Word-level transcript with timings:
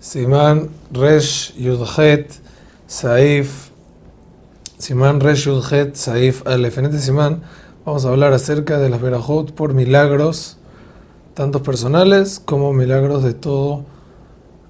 Simán 0.00 0.68
Resh 0.92 1.54
Yudhet 1.56 2.30
Saif. 2.86 3.70
Simán 4.78 5.18
Resh 5.18 5.46
Yudhet 5.46 5.96
Saif 5.96 6.46
Alef. 6.46 6.78
En 6.78 6.84
este 6.84 7.00
Simán 7.00 7.42
vamos 7.84 8.04
a 8.04 8.10
hablar 8.10 8.32
acerca 8.32 8.78
de 8.78 8.90
las 8.90 9.00
Berajot 9.00 9.54
por 9.54 9.74
milagros, 9.74 10.56
tantos 11.34 11.62
personales 11.62 12.40
como 12.44 12.72
milagros 12.72 13.24
de 13.24 13.34
todo 13.34 13.86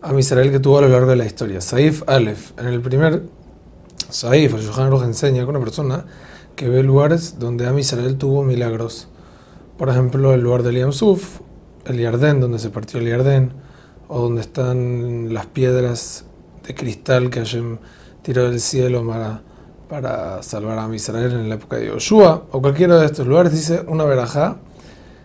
a 0.01 0.19
Israel 0.19 0.51
que 0.51 0.61
tuvo 0.61 0.79
a 0.79 0.81
lo 0.81 0.89
largo 0.89 1.11
de 1.11 1.17
la 1.17 1.27
historia. 1.27 1.61
Saif 1.61 2.05
Alef. 2.07 2.53
En 2.59 2.69
el 2.69 2.81
primer 2.81 3.25
Saif, 4.09 4.55
el 4.55 4.63
Yohan 4.63 4.91
enseña 5.05 5.45
que 5.45 5.51
una 5.51 5.61
persona 5.61 6.07
que 6.57 6.71
ve 6.71 6.83
lugares 6.83 7.39
donde 7.39 7.67
a 7.67 7.79
Israel 7.79 8.17
tuvo 8.17 8.45
milagros. 8.45 9.09
Por 9.77 9.91
ejemplo, 9.91 10.33
el 10.33 10.41
lugar 10.41 10.63
de 10.63 10.91
Suf, 10.91 11.41
el 11.85 11.99
Yardén, 11.99 12.41
donde 12.41 12.59
se 12.59 12.71
partió 12.71 12.99
el 12.99 13.09
Yardén, 13.09 13.68
o 14.09 14.21
donde 14.21 14.41
están 14.41 15.33
las 15.33 15.47
piedras 15.47 16.25
de 16.67 16.75
cristal 16.75 17.31
que 17.31 17.41
Hashem 17.41 17.79
tiró 18.23 18.51
del 18.51 18.61
cielo 18.61 19.07
para, 19.07 19.43
para 19.89 20.43
salvar 20.43 20.79
a 20.79 20.95
Israel 20.95 21.33
en 21.33 21.49
la 21.49 21.55
época 21.55 21.77
de 21.77 21.87
Yoshua, 21.87 22.45
o 22.51 22.61
cualquiera 22.61 22.99
de 22.99 23.07
estos 23.07 23.27
lugares, 23.27 23.53
dice 23.53 23.85
una 23.87 24.05
verajá 24.05 24.57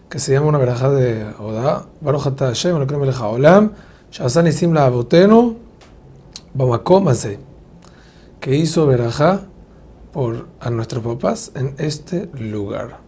que 0.09 0.19
se 0.19 0.31
llama 0.31 0.47
una 0.47 0.59
verajá 0.59 0.91
de 0.91 1.25
Oda, 1.39 1.87
Baruch 2.01 2.27
Ata 2.27 2.47
Hashem, 2.47 2.77
lo 2.77 2.85
creo 2.85 3.01
Olam, 3.01 3.71
Shazan 4.11 4.45
Isim 4.45 4.71
la 4.73 4.85
Abotenu, 4.85 5.57
Bamakom 6.53 7.07
que 8.39 8.55
hizo 8.55 8.85
verajá 8.85 9.41
por 10.11 10.47
a 10.59 10.69
nuestros 10.69 11.03
papás 11.03 11.51
en 11.55 11.73
este 11.79 12.29
lugar. 12.37 12.99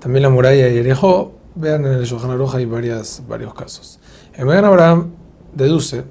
También 0.00 0.24
la 0.24 0.30
muralla 0.30 0.64
de 0.64 0.74
Yerejó, 0.74 1.32
vean 1.54 1.84
en 1.86 1.92
el 1.92 2.04
Yohan 2.04 2.30
Aruja 2.30 2.58
hay 2.58 2.66
varias, 2.66 3.22
varios 3.28 3.54
casos. 3.54 3.98
El 4.34 4.46
Megan 4.46 4.64
Abraham 4.64 5.10
deduce 5.54 6.04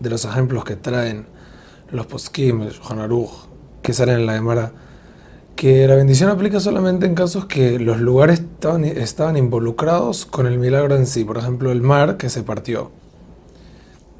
de 0.00 0.10
los 0.10 0.24
ejemplos 0.24 0.64
que 0.64 0.76
traen 0.76 1.26
los 1.90 2.06
poskim, 2.06 2.62
el 2.62 2.98
Aruj, 2.98 3.46
que 3.82 3.92
salen 3.92 4.20
en 4.20 4.26
la 4.26 4.34
Gemara, 4.34 4.72
que 5.54 5.86
la 5.88 5.94
bendición 5.94 6.28
aplica 6.28 6.60
solamente 6.60 7.06
en 7.06 7.14
casos 7.14 7.46
que 7.46 7.78
los 7.78 7.98
lugares 7.98 8.40
estaban, 8.40 8.84
estaban 8.84 9.36
involucrados 9.36 10.26
con 10.26 10.46
el 10.46 10.58
milagro 10.58 10.96
en 10.96 11.06
sí. 11.06 11.24
Por 11.24 11.38
ejemplo, 11.38 11.72
el 11.72 11.82
mar 11.82 12.16
que 12.16 12.28
se 12.28 12.42
partió, 12.42 12.90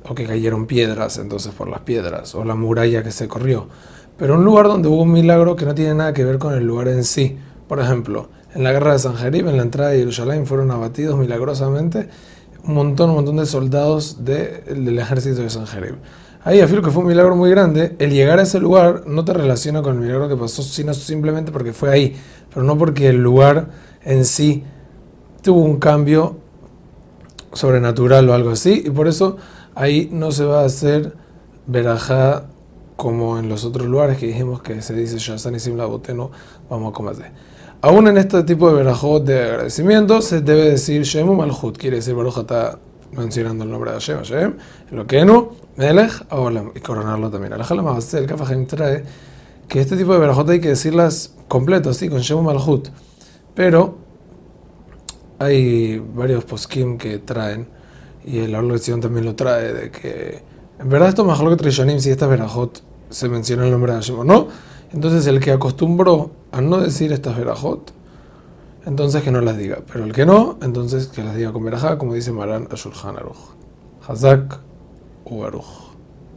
o 0.09 0.15
que 0.15 0.25
cayeron 0.25 0.67
piedras 0.67 1.19
entonces 1.19 1.53
por 1.53 1.69
las 1.69 1.81
piedras, 1.81 2.35
o 2.35 2.45
la 2.45 2.55
muralla 2.55 3.03
que 3.03 3.11
se 3.11 3.29
corrió. 3.29 3.69
Pero 4.17 4.35
un 4.35 4.45
lugar 4.45 4.67
donde 4.67 4.89
hubo 4.89 5.03
un 5.03 5.13
milagro 5.13 5.57
que 5.57 5.67
no 5.67 5.75
tiene 5.75 5.95
nada 5.95 6.15
que 6.15 6.25
ver 6.25 6.39
con 6.39 6.55
el 6.55 6.65
lugar 6.65 6.89
en 6.89 7.05
sí. 7.05 7.37
Por 7.69 7.81
ejemplo, 7.81 8.31
en 8.57 8.65
la 8.65 8.73
guerra 8.73 8.93
de 8.93 8.99
San 8.99 9.17
Jerib, 9.17 9.49
en 9.49 9.57
la 9.59 9.63
entrada 9.63 9.91
de 9.91 9.99
Jerusalén, 9.99 10.47
fueron 10.47 10.71
abatidos 10.71 11.19
milagrosamente 11.19 12.09
un 12.65 12.75
montón, 12.75 13.11
un 13.11 13.17
montón 13.17 13.37
de 13.37 13.47
soldados 13.47 14.25
del 14.25 14.99
ejército 14.99 15.43
de 15.43 15.51
San 15.51 15.67
Jerib. 15.67 15.97
Ahí 16.43 16.61
afirmo 16.61 16.83
que 16.83 16.91
fue 16.91 17.03
un 17.03 17.09
milagro 17.09 17.37
muy 17.37 17.51
grande. 17.51 17.97
El 17.99 18.13
llegar 18.13 18.39
a 18.39 18.43
ese 18.43 18.59
lugar 18.59 19.03
no 19.07 19.25
te 19.25 19.35
relaciona 19.35 19.83
con 19.83 19.97
el 19.97 20.01
milagro 20.01 20.29
que 20.29 20.37
pasó, 20.37 20.63
sino 20.63 20.95
simplemente 20.95 21.53
porque 21.53 21.73
fue 21.73 21.91
ahí, 21.91 22.17
pero 22.53 22.65
no 22.65 22.79
porque 22.79 23.09
el 23.09 23.23
lugar 23.23 23.69
en 24.05 24.25
sí 24.25 24.65
tuvo 25.43 25.61
un 25.61 25.79
cambio 25.79 26.39
sobrenatural 27.53 28.29
o 28.31 28.35
algo 28.35 28.51
así, 28.51 28.85
y 28.87 28.91
por 28.91 29.07
eso 29.07 29.37
ahí 29.75 30.09
no 30.13 30.33
se 30.33 30.45
va 30.45 30.63
a 30.63 30.65
hacer 30.65 31.15
verajá 31.67 32.47
como 32.97 33.39
en 33.39 33.49
los 33.49 33.65
otros 33.65 33.87
lugares 33.87 34.17
que 34.17 34.27
dijimos 34.27 34.63
que 34.63 34.81
se 34.83 34.95
dice 34.95 35.19
Shazan 35.19 35.55
y 35.55 35.61
Simla 35.61 35.85
Boteno, 35.87 36.31
vamos 36.71 36.93
a 36.93 36.95
comer. 36.95 37.33
Aún 37.83 38.09
en 38.09 38.17
este 38.17 38.43
tipo 38.45 38.69
de 38.69 38.75
verajot 38.75 39.25
de 39.25 39.43
agradecimiento 39.43 40.23
se 40.23 40.41
debe 40.41 40.71
decir 40.71 41.03
Shemu 41.03 41.35
Malhut, 41.35 41.77
quiere 41.77 41.97
decir 41.97 42.15
Baruch 42.15 42.39
está 42.39 42.79
mencionando 43.13 43.65
el 43.65 43.71
nombre 43.71 43.91
de 43.91 43.97
Hashem, 43.99 44.19
Hashem, 44.19 44.55
lo 44.93 45.07
que 45.07 45.25
no, 45.25 45.53
Melech, 45.77 46.25
Olam, 46.31 46.73
y 46.75 46.81
coronarlo 46.81 47.31
también. 47.31 47.53
Al 47.53 47.61
el 47.61 48.27
Kafajem 48.27 48.67
trae 48.67 49.05
que 49.69 49.81
este 49.81 49.97
tipo 49.97 50.15
de 50.15 50.21
verajot 50.21 50.49
hay 50.49 50.61
que 50.61 50.71
decirlas 50.71 51.35
completas, 51.49 51.99
sí, 51.99 52.09
con 52.09 52.21
Shemu 52.21 52.43
Malhut, 52.43 52.89
pero 53.55 53.99
hay 55.39 55.99
varios 55.99 56.45
poskim 56.45 56.97
que 56.97 57.19
traen, 57.19 57.69
y 58.25 58.39
el 58.39 58.55
Orlo 58.55 58.79
también 58.79 59.27
lo 59.27 59.35
trae, 59.35 59.73
de 59.73 59.91
que 59.91 60.43
en 60.79 60.89
verdad 60.89 61.11
esto 61.11 61.25
mejor 61.25 61.51
que 61.51 61.57
Trishonim, 61.57 62.01
si 62.01 62.11
estas 62.11 62.29
verajot 62.29 62.83
se 63.11 63.29
menciona 63.29 63.65
el 63.65 63.71
nombre 63.71 63.93
de 63.93 63.99
Hashem 63.99 64.19
o 64.19 64.25
no, 64.25 64.49
entonces 64.93 65.27
el 65.27 65.41
que 65.41 65.53
acostumbró 65.53 66.31
a 66.53 66.61
no 66.61 66.79
decir 66.79 67.13
estas 67.13 67.37
verajot, 67.37 67.93
entonces 68.87 69.23
que 69.23 69.31
no 69.31 69.41
las 69.41 69.59
diga. 69.59 69.81
Pero 69.93 70.05
el 70.05 70.13
que 70.13 70.25
no, 70.25 70.59
entonces 70.63 71.09
que 71.09 71.23
las 71.23 71.35
diga 71.35 71.53
con 71.53 71.65
verajá, 71.65 71.99
como 71.99 72.15
dice 72.15 72.33
Maran 72.33 72.69
Ashulchan 72.71 73.17
Aruch. 73.17 73.37
Hazak 74.07 74.61
u. 75.25 75.43